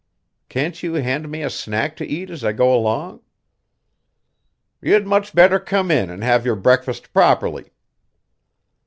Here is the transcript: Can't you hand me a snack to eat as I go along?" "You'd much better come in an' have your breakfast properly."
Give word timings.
Can't 0.49 0.81
you 0.81 0.95
hand 0.95 1.29
me 1.29 1.43
a 1.43 1.49
snack 1.51 1.95
to 1.97 2.03
eat 2.07 2.31
as 2.31 2.43
I 2.43 2.53
go 2.53 2.73
along?" 2.73 3.21
"You'd 4.81 5.05
much 5.05 5.31
better 5.35 5.59
come 5.59 5.91
in 5.91 6.09
an' 6.09 6.23
have 6.23 6.43
your 6.43 6.55
breakfast 6.55 7.13
properly." 7.13 7.69